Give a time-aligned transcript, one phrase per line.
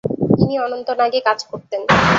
[0.37, 1.81] ইনি অনন্তনাগ-এ কাজ করতেন।